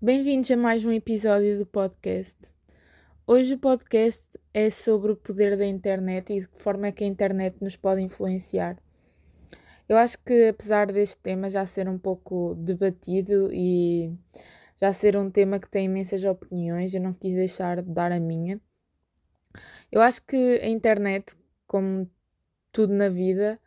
[0.00, 2.36] Bem-vindos a mais um episódio do podcast.
[3.26, 7.02] Hoje o podcast é sobre o poder da internet e de que forma é que
[7.02, 8.76] a internet nos pode influenciar.
[9.88, 14.16] Eu acho que apesar deste tema já ser um pouco debatido e
[14.76, 18.20] já ser um tema que tem imensas opiniões, eu não quis deixar de dar a
[18.20, 18.60] minha.
[19.90, 21.34] Eu acho que a internet,
[21.66, 22.08] como
[22.70, 23.58] tudo na vida,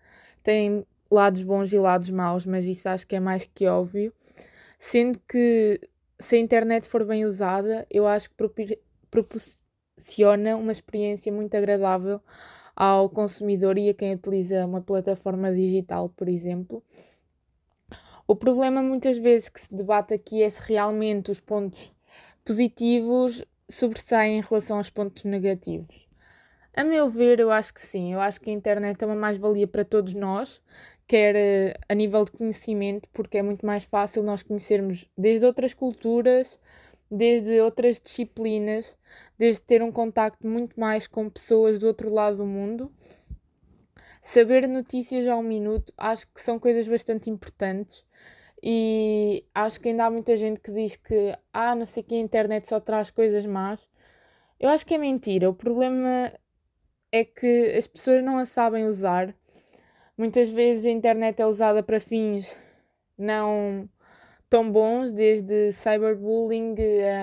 [0.42, 4.14] tem lados bons e lados maus, mas isso acho que é mais que óbvio.
[4.80, 5.91] Sendo que
[6.22, 12.22] se a internet for bem usada, eu acho que proporciona uma experiência muito agradável
[12.76, 16.84] ao consumidor e a quem utiliza uma plataforma digital, por exemplo.
[18.28, 21.92] O problema muitas vezes que se debate aqui é se realmente os pontos
[22.46, 26.08] positivos sobressaem em relação aos pontos negativos.
[26.74, 28.14] A meu ver, eu acho que sim.
[28.14, 30.62] Eu acho que a internet é uma mais-valia para todos nós,
[31.12, 35.74] quer eh, a nível de conhecimento, porque é muito mais fácil nós conhecermos desde outras
[35.74, 36.58] culturas,
[37.12, 38.98] desde outras disciplinas,
[39.38, 42.90] desde ter um contacto muito mais com pessoas do outro lado do mundo.
[44.22, 48.06] Saber notícias ao minuto, acho que são coisas bastante importantes
[48.64, 52.20] e acho que ainda há muita gente que diz que, ah, não sei que a
[52.20, 53.90] internet só traz coisas más.
[54.58, 55.50] Eu acho que é mentira.
[55.50, 56.32] O problema
[57.12, 59.36] é que as pessoas não a sabem usar.
[60.22, 62.56] Muitas vezes a internet é usada para fins
[63.18, 63.90] não
[64.48, 66.76] tão bons, desde cyberbullying,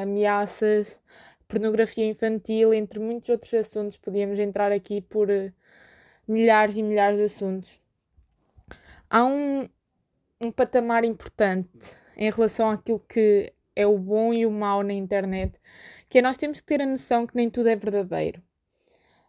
[0.03, 0.99] ameaças,
[1.47, 3.97] pornografia infantil, entre muitos outros assuntos.
[3.99, 5.29] Podíamos entrar aqui por
[6.27, 7.81] milhares e milhares de assuntos.
[9.09, 9.69] Há um,
[10.41, 15.57] um patamar importante em relação àquilo que é o bom e o mau na internet,
[16.09, 18.43] que é nós temos que ter a noção que nem tudo é verdadeiro.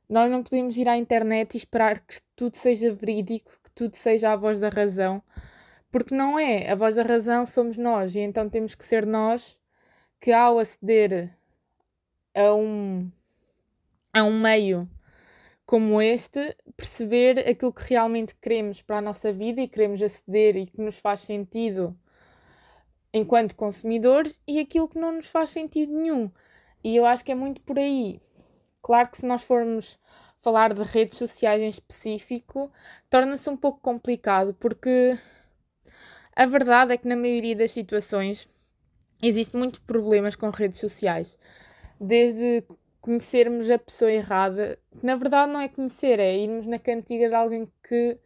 [0.09, 4.33] Nós não podemos ir à internet e esperar que tudo seja verídico, que tudo seja
[4.33, 5.21] a voz da razão,
[5.91, 6.69] porque não é.
[6.71, 9.57] A voz da razão somos nós, e então temos que ser nós
[10.19, 11.37] que, ao aceder
[12.35, 13.11] a um,
[14.13, 14.89] a um meio
[15.69, 20.65] como este, perceber aquilo que realmente queremos para a nossa vida e queremos aceder e
[20.65, 21.95] que nos faz sentido
[23.13, 26.31] enquanto consumidores e aquilo que não nos faz sentido nenhum.
[26.83, 28.19] E eu acho que é muito por aí.
[28.89, 29.99] Claro que se nós formos
[30.39, 32.71] falar de redes sociais em específico,
[33.07, 35.15] torna-se um pouco complicado, porque
[36.35, 38.49] a verdade é que na maioria das situações
[39.21, 41.37] existem muitos problemas com redes sociais.
[42.01, 42.63] Desde
[42.99, 47.35] conhecermos a pessoa errada, que na verdade não é conhecer, é irmos na cantiga de
[47.35, 48.17] alguém que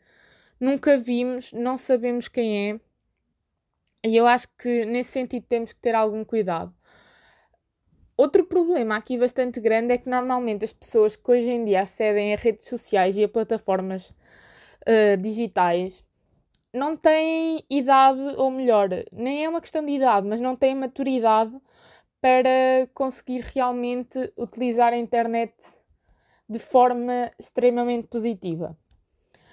[0.61, 2.79] nunca vimos, não sabemos quem é.
[4.01, 6.73] E eu acho que nesse sentido temos que ter algum cuidado.
[8.15, 12.33] Outro problema aqui bastante grande é que normalmente as pessoas que hoje em dia acedem
[12.33, 16.03] a redes sociais e a plataformas uh, digitais
[16.71, 21.55] não têm idade, ou melhor, nem é uma questão de idade, mas não têm maturidade
[22.19, 25.53] para conseguir realmente utilizar a internet
[26.49, 28.77] de forma extremamente positiva.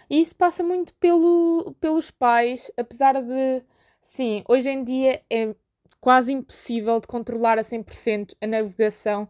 [0.09, 3.63] E isso passa muito pelo, pelos pais, apesar de,
[4.03, 5.55] sim, hoje em dia é
[6.01, 9.29] quase impossível de controlar a 100% a navegação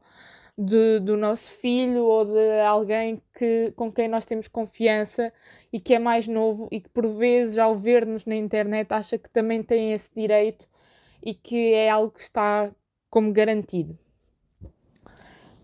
[0.56, 5.32] de, do nosso filho ou de alguém que, com quem nós temos confiança
[5.72, 9.30] e que é mais novo e que por vezes ao ver-nos na internet acha que
[9.30, 10.68] também tem esse direito
[11.22, 12.70] e que é algo que está
[13.08, 13.98] como garantido.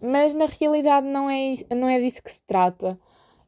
[0.01, 2.99] Mas na realidade não é, não é disso que se trata.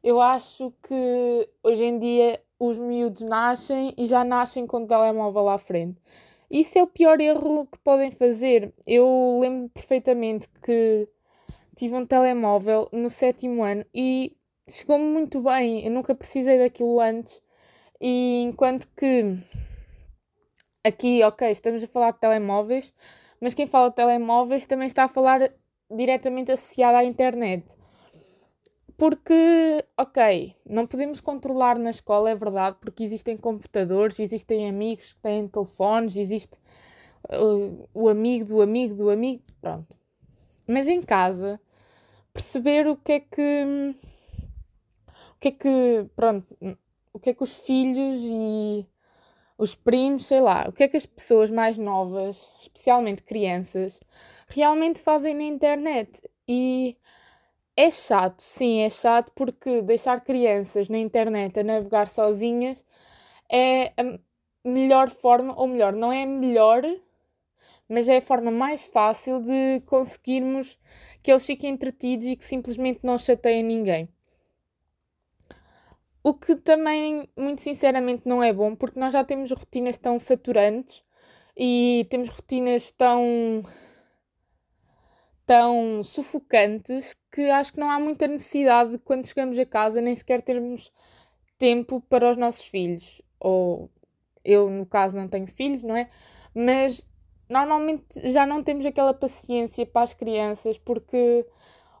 [0.03, 5.49] Eu acho que hoje em dia os miúdos nascem e já nascem com o telemóvel
[5.49, 5.99] à frente.
[6.49, 8.73] Isso é o pior erro que podem fazer.
[8.87, 11.07] Eu lembro perfeitamente que
[11.75, 14.35] tive um telemóvel no sétimo ano e
[14.67, 15.85] chegou-me muito bem.
[15.85, 17.41] Eu nunca precisei daquilo antes.
[18.01, 19.37] E enquanto que
[20.83, 22.93] aqui, ok, estamos a falar de telemóveis,
[23.39, 25.51] mas quem fala de telemóveis também está a falar
[25.91, 27.65] diretamente associado à internet.
[28.99, 35.21] Porque, ok, não podemos controlar na escola, é verdade, porque existem computadores, existem amigos que
[35.21, 36.57] têm telefones, existe
[37.29, 39.95] uh, o amigo do amigo do amigo, pronto.
[40.67, 41.61] Mas em casa,
[42.33, 43.95] perceber o que é que.
[45.07, 46.05] O que é que.
[46.13, 46.57] Pronto.
[47.13, 48.85] O que é que os filhos e
[49.57, 53.97] os primos, sei lá, o que é que as pessoas mais novas, especialmente crianças,
[54.49, 56.21] realmente fazem na internet.
[56.45, 56.97] E
[57.79, 62.85] é chato, sim, é chato porque deixar crianças na internet a navegar sozinhas
[63.49, 64.19] é a
[64.65, 66.83] melhor forma, ou melhor, não é melhor,
[67.87, 70.77] mas é a forma mais fácil de conseguirmos
[71.23, 74.09] que eles fiquem entretidos e que simplesmente não chateiem ninguém.
[76.21, 81.01] O que também, muito sinceramente, não é bom, porque nós já temos rotinas tão saturantes
[81.55, 83.63] e temos rotinas tão
[85.49, 90.15] tão sufocantes que acho que não há muita necessidade de quando chegamos a casa nem
[90.15, 90.93] sequer termos
[91.57, 93.19] tempo para os nossos filhos.
[93.39, 93.89] Ou
[94.45, 96.07] eu, no caso, não tenho filhos, não é?
[96.53, 97.03] Mas
[97.49, 101.43] normalmente já não temos aquela paciência para as crianças porque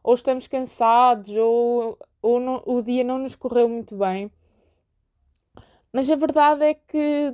[0.03, 4.31] ou estamos cansados ou, ou não, o dia não nos correu muito bem.
[5.91, 7.33] Mas a verdade é que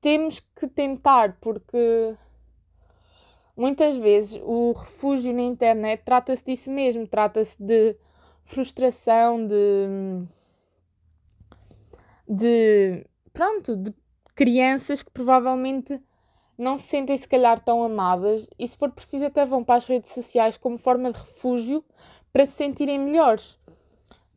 [0.00, 2.16] temos que tentar, porque
[3.56, 7.96] muitas vezes o refúgio na internet trata-se disso mesmo, trata-se de
[8.44, 10.26] frustração, de,
[12.28, 13.94] de pronto, de
[14.34, 16.00] crianças que provavelmente
[16.58, 19.84] não se sentem se calhar tão amadas e se for preciso até vão para as
[19.84, 21.84] redes sociais como forma de refúgio
[22.32, 23.58] para se sentirem melhores.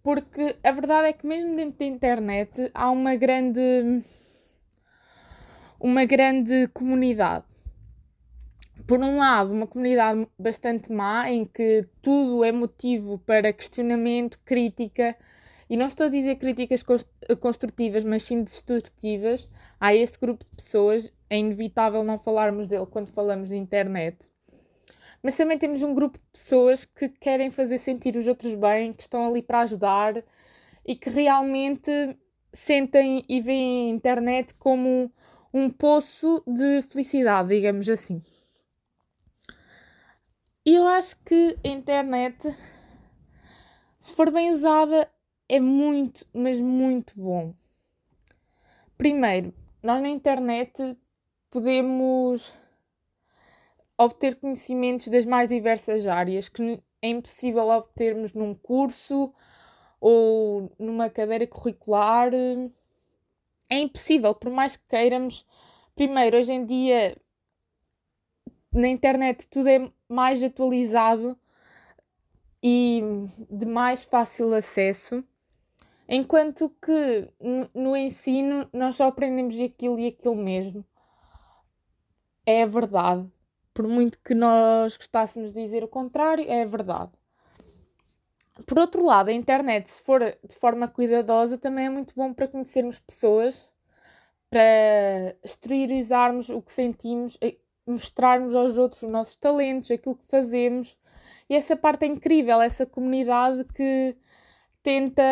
[0.01, 4.01] Porque a verdade é que mesmo dentro da internet há uma grande
[5.79, 7.48] uma grande comunidade.
[8.87, 15.15] Por um lado, uma comunidade bastante má em que tudo é motivo para questionamento, crítica,
[15.69, 16.83] e não estou a dizer críticas
[17.39, 19.47] construtivas, mas sim destrutivas,
[19.79, 24.17] há esse grupo de pessoas, é inevitável não falarmos dele quando falamos de internet.
[25.21, 29.03] Mas também temos um grupo de pessoas que querem fazer sentir os outros bem, que
[29.03, 30.23] estão ali para ajudar
[30.83, 32.17] e que realmente
[32.51, 35.11] sentem e veem a internet como
[35.53, 38.23] um poço de felicidade, digamos assim.
[40.69, 42.55] E eu acho que a internet,
[43.97, 45.11] se for bem usada,
[45.47, 47.55] é muito, mas muito bom.
[48.95, 49.51] Primeiro,
[49.81, 50.95] nós na internet
[51.49, 52.53] podemos
[53.97, 59.33] obter conhecimentos das mais diversas áreas que é impossível obtermos num curso
[59.99, 62.31] ou numa cadeira curricular.
[63.67, 65.43] É impossível, por mais que queiramos.
[65.95, 67.17] Primeiro, hoje em dia
[68.71, 71.37] na internet tudo é mais atualizado
[72.61, 73.01] e
[73.49, 75.23] de mais fácil acesso.
[76.07, 77.29] Enquanto que
[77.73, 80.83] no ensino nós só aprendemos aquilo e aquilo mesmo.
[82.45, 83.31] É verdade.
[83.73, 87.11] Por muito que nós gostássemos de dizer o contrário, é verdade.
[88.65, 92.47] Por outro lado, a internet, se for de forma cuidadosa, também é muito bom para
[92.47, 93.71] conhecermos pessoas,
[94.49, 97.37] para exteriorizarmos o que sentimos,
[97.89, 100.97] mostrarmos aos outros os nossos talentos, aquilo que fazemos.
[101.49, 104.15] E essa parte é incrível, essa comunidade que
[104.83, 105.23] tenta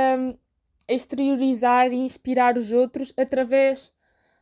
[0.88, 3.94] exteriorizar e inspirar os outros através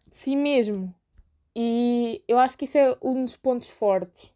[0.08, 0.94] de si mesmo.
[1.56, 4.34] E eu acho que isso é um dos pontos fortes.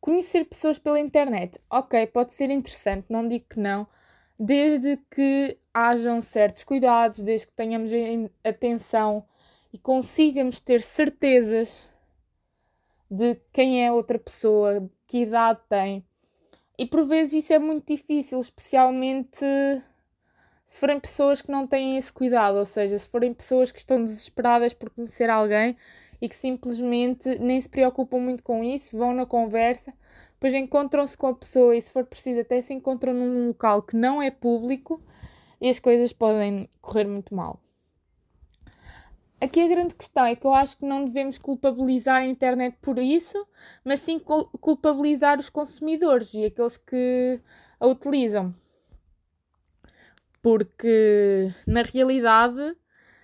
[0.00, 3.86] Conhecer pessoas pela internet, ok, pode ser interessante, não digo que não,
[4.38, 7.92] desde que hajam certos cuidados, desde que tenhamos
[8.42, 9.24] atenção
[9.72, 11.88] e consigamos ter certezas
[13.12, 16.02] de quem é outra pessoa, que idade tem.
[16.78, 19.44] E por vezes isso é muito difícil, especialmente
[20.64, 24.02] se forem pessoas que não têm esse cuidado, ou seja, se forem pessoas que estão
[24.02, 25.76] desesperadas por conhecer alguém
[26.22, 29.92] e que simplesmente nem se preocupam muito com isso, vão na conversa,
[30.32, 33.94] depois encontram-se com a pessoa e, se for preciso, até se encontram num local que
[33.94, 35.02] não é público
[35.60, 37.60] e as coisas podem correr muito mal.
[39.42, 42.98] Aqui a grande questão é que eu acho que não devemos culpabilizar a internet por
[42.98, 43.46] isso,
[43.84, 47.40] mas sim culpabilizar os consumidores e aqueles que
[47.80, 48.54] a utilizam
[50.42, 52.76] porque na realidade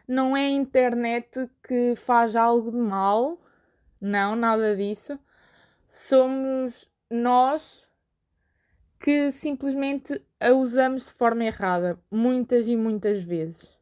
[0.06, 3.38] não é a internet que faz algo de mal,
[4.00, 5.18] não, nada disso.
[5.88, 7.87] Somos nós
[9.00, 13.77] que simplesmente a usamos de forma errada, muitas e muitas vezes.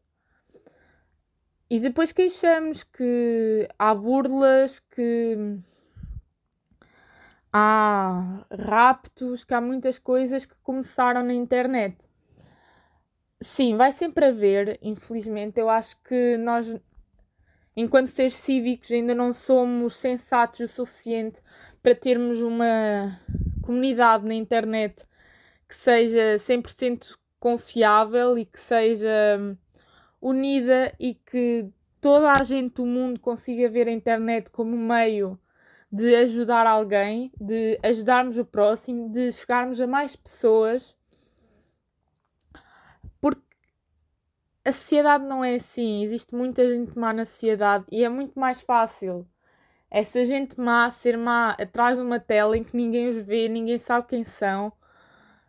[1.68, 5.58] E depois queixamos que há burlas, que
[7.52, 11.96] há raptos, que há muitas coisas que começaram na internet.
[13.40, 15.58] Sim, vai sempre haver, infelizmente.
[15.58, 16.74] Eu acho que nós,
[17.76, 21.42] enquanto seres cívicos, ainda não somos sensatos o suficiente
[21.82, 23.18] para termos uma
[23.60, 25.04] comunidade na internet
[25.68, 29.56] que seja 100% confiável e que seja hum,
[30.20, 31.68] unida e que
[32.00, 35.38] toda a gente do mundo consiga ver a internet como meio
[35.90, 40.96] de ajudar alguém, de ajudarmos o próximo, de chegarmos a mais pessoas
[44.66, 46.02] a sociedade não é assim.
[46.02, 49.24] Existe muita gente má na sociedade e é muito mais fácil
[49.88, 53.78] essa gente má ser má atrás de uma tela em que ninguém os vê, ninguém
[53.78, 54.72] sabe quem são,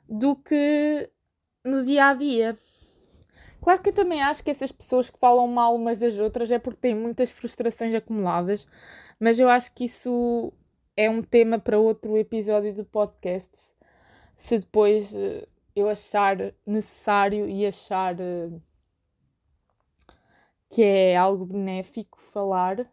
[0.08, 1.10] do que
[1.66, 2.58] no dia a dia.
[3.62, 6.60] Claro que eu também acho que essas pessoas que falam mal umas das outras é
[6.60, 8.68] porque têm muitas frustrações acumuladas,
[9.20, 10.54] Mas eu acho que isso
[10.96, 13.52] é um tema para outro episódio do podcast.
[14.38, 18.62] Se depois uh, eu achar necessário e achar uh,
[20.70, 22.90] que é algo benéfico falar.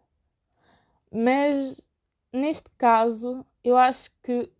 [1.10, 1.80] Mas
[2.32, 4.50] neste caso, eu acho que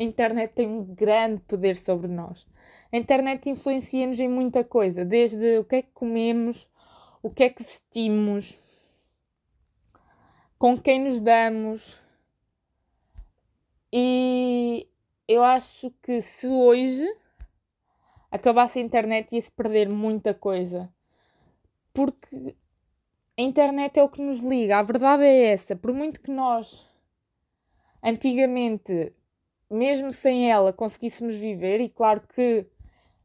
[0.00, 2.46] a internet tem um grande poder sobre nós.
[2.90, 6.68] A internet influencia-nos em muita coisa, desde o que é que comemos,
[7.22, 8.58] o que é que vestimos,
[10.58, 11.98] com quem nos damos.
[13.92, 14.88] E
[15.26, 17.06] eu acho que se hoje
[18.30, 20.92] acabasse a internet ia-se perder muita coisa.
[21.92, 22.56] Porque
[23.36, 25.76] a internet é o que nos liga, a verdade é essa.
[25.76, 26.86] Por muito que nós
[28.02, 29.12] antigamente,
[29.70, 32.66] mesmo sem ela, conseguíssemos viver, e claro que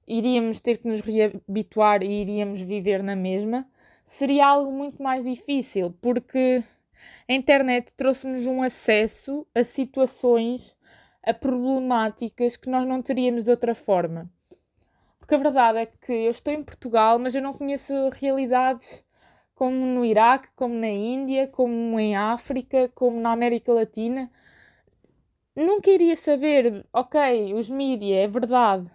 [0.07, 3.67] iríamos ter que nos reabituar e iríamos viver na mesma,
[4.05, 6.63] seria algo muito mais difícil, porque
[7.27, 10.75] a internet trouxe-nos um acesso a situações,
[11.23, 14.29] a problemáticas que nós não teríamos de outra forma.
[15.19, 19.05] Porque a verdade é que eu estou em Portugal, mas eu não conheço realidades
[19.55, 24.29] como no Iraque, como na Índia, como em África, como na América Latina.
[25.55, 28.89] Nunca iria saber, ok, os mídia, é verdade,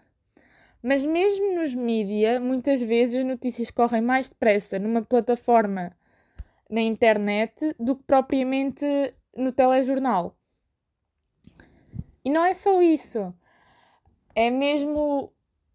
[0.83, 5.97] mas mesmo nos mídia, muitas vezes as notícias correm mais depressa numa plataforma
[6.71, 8.85] na internet do que propriamente
[9.37, 10.37] no telejornal.
[12.25, 13.35] E não é só isso.
[14.35, 15.33] É mesmo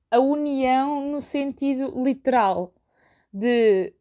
[0.10, 2.74] a união no sentido literal
[3.33, 3.93] de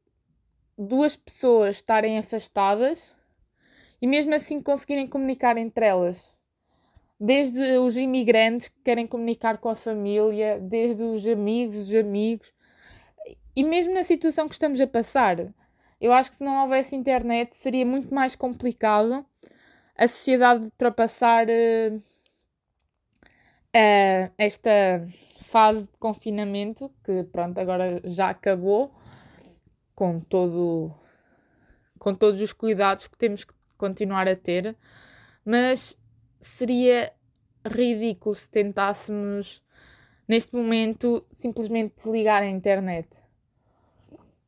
[0.76, 3.14] duas pessoas estarem afastadas
[4.00, 6.31] e mesmo assim conseguirem comunicar entre elas
[7.25, 12.52] desde os imigrantes que querem comunicar com a família, desde os amigos, os amigos,
[13.55, 15.37] e mesmo na situação que estamos a passar.
[16.00, 19.25] Eu acho que se não houvesse internet seria muito mais complicado
[19.97, 25.07] a sociedade ultrapassar uh, uh, esta
[25.45, 28.93] fase de confinamento, que pronto, agora já acabou,
[29.95, 30.91] com todo
[32.00, 34.76] com todos os cuidados que temos que continuar a ter,
[35.45, 35.97] mas
[36.46, 37.12] seria
[37.64, 39.62] ridículo se tentássemos,
[40.26, 43.08] neste momento, simplesmente desligar a internet.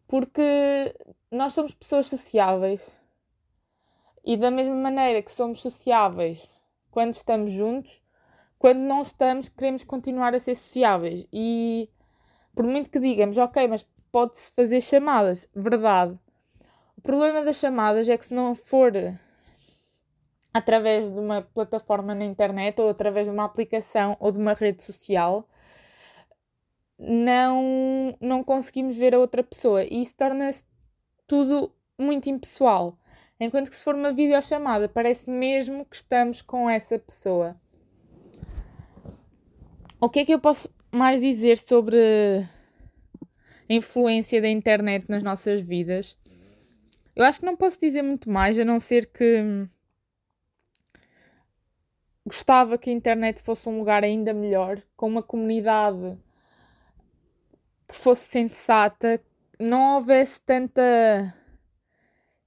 [0.06, 0.94] Porque
[1.30, 2.90] nós somos pessoas sociáveis
[4.24, 6.48] e, da mesma maneira que somos sociáveis
[6.90, 8.00] quando estamos juntos,
[8.58, 11.26] quando não estamos, queremos continuar a ser sociáveis.
[11.32, 11.90] E
[12.54, 16.18] por muito que digamos, ok, mas pode-se fazer chamadas, verdade.
[16.96, 18.92] O problema das chamadas é que se não for
[20.54, 24.84] através de uma plataforma na internet ou através de uma aplicação ou de uma rede
[24.84, 25.48] social,
[26.96, 30.64] não, não conseguimos ver a outra pessoa e isso torna-se
[31.26, 32.96] tudo muito impessoal.
[33.40, 37.56] Enquanto que se for uma videochamada, parece mesmo que estamos com essa pessoa.
[40.00, 41.98] O que é que eu posso mais dizer sobre
[43.68, 46.16] a influência da internet nas nossas vidas?
[47.16, 49.66] Eu acho que não posso dizer muito mais, a não ser que
[52.26, 56.16] gostava que a internet fosse um lugar ainda melhor, com uma comunidade
[57.88, 59.20] que fosse sensata,
[59.58, 61.34] não houvesse tanta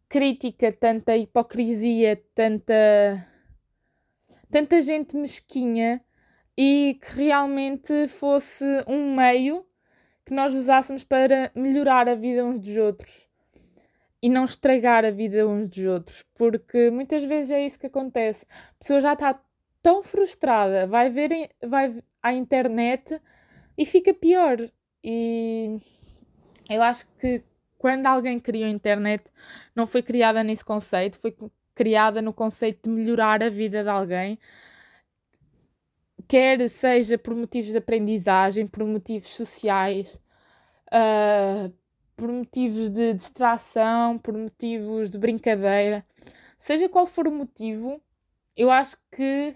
[0.09, 3.27] crítica, tanta hipocrisia, tanta
[4.49, 6.01] tanta gente mesquinha
[6.57, 9.65] e que realmente fosse um meio
[10.25, 13.27] que nós usássemos para melhorar a vida uns dos outros
[14.21, 18.45] e não estragar a vida uns dos outros, porque muitas vezes é isso que acontece.
[18.49, 19.39] A pessoa já está
[19.87, 23.21] tão frustrada, vai ver vai à internet
[23.77, 24.57] e fica pior.
[25.01, 25.79] E
[26.69, 27.41] eu acho que
[27.77, 29.23] quando alguém criou a internet,
[29.73, 31.33] não foi criada nesse conceito, foi
[31.73, 34.37] criada no conceito de melhorar a vida de alguém,
[36.27, 40.19] quer seja por motivos de aprendizagem, por motivos sociais,
[40.91, 41.73] uh,
[42.17, 46.05] por motivos de distração, por motivos de brincadeira,
[46.59, 48.01] seja qual for o motivo,
[48.53, 49.55] eu acho que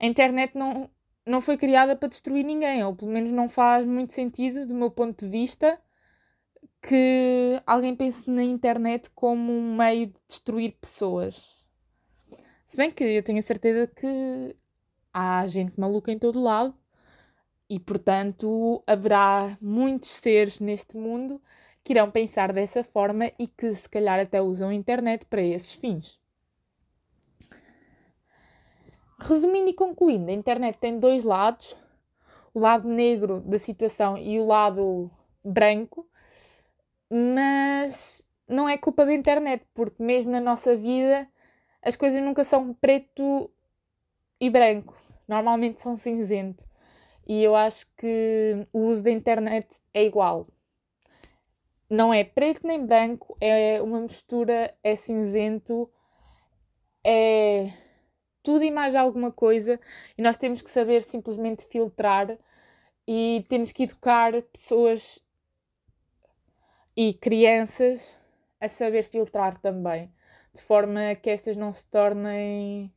[0.00, 0.90] a internet não,
[1.26, 4.90] não foi criada para destruir ninguém, ou pelo menos não faz muito sentido, do meu
[4.90, 5.78] ponto de vista,
[6.82, 11.60] que alguém pense na internet como um meio de destruir pessoas.
[12.66, 14.56] Se bem que eu tenho a certeza que
[15.12, 16.74] há gente maluca em todo lado
[17.68, 21.42] e, portanto, haverá muitos seres neste mundo
[21.84, 25.74] que irão pensar dessa forma e que, se calhar, até usam a internet para esses
[25.74, 26.19] fins.
[29.20, 31.76] Resumindo e concluindo, a internet tem dois lados:
[32.54, 35.10] o lado negro da situação e o lado
[35.44, 36.08] branco,
[37.10, 41.28] mas não é culpa da internet, porque mesmo na nossa vida
[41.82, 43.50] as coisas nunca são preto
[44.40, 44.94] e branco,
[45.28, 46.66] normalmente são cinzento.
[47.26, 50.48] E eu acho que o uso da internet é igual.
[51.88, 55.90] Não é preto nem branco, é uma mistura, é cinzento,
[57.04, 57.72] é
[58.42, 59.78] tudo e mais alguma coisa,
[60.16, 62.38] e nós temos que saber simplesmente filtrar
[63.06, 65.22] e temos que educar pessoas
[66.96, 68.16] e crianças
[68.60, 70.12] a saber filtrar também,
[70.52, 72.92] de forma que estas não se tornem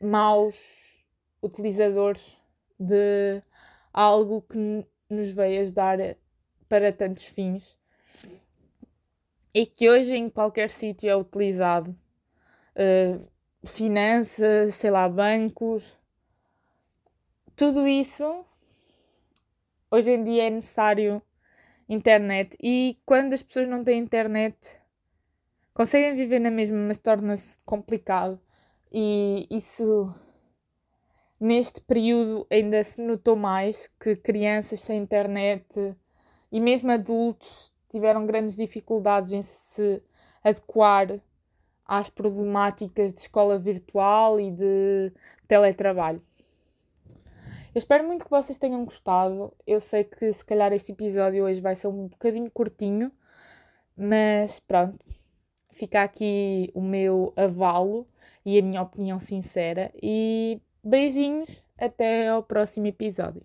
[0.00, 0.96] maus
[1.42, 2.36] utilizadores
[2.78, 3.42] de
[3.92, 5.98] algo que nos veio ajudar
[6.68, 7.78] para tantos fins
[9.54, 11.96] e que hoje em qualquer sítio é utilizado.
[12.76, 13.26] Uh,
[13.64, 15.96] finanças, sei lá, bancos,
[17.56, 18.44] tudo isso
[19.90, 21.22] hoje em dia é necessário
[21.88, 22.56] internet.
[22.62, 24.56] E quando as pessoas não têm internet
[25.72, 28.40] conseguem viver na mesma, mas torna-se complicado.
[28.90, 30.12] E isso
[31.38, 35.94] neste período ainda se notou mais que crianças sem internet
[36.50, 40.02] e mesmo adultos tiveram grandes dificuldades em se
[40.42, 41.20] adequar
[41.86, 45.12] às problemáticas de escola virtual e de
[45.46, 46.22] teletrabalho.
[47.74, 49.52] Eu espero muito que vocês tenham gostado.
[49.66, 53.12] Eu sei que se calhar este episódio hoje vai ser um bocadinho curtinho,
[53.96, 54.98] mas pronto,
[55.72, 58.06] fica aqui o meu avalo
[58.44, 59.92] e a minha opinião sincera.
[60.02, 63.42] E beijinhos, até ao próximo episódio.